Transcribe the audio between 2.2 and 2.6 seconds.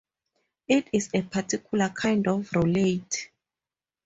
of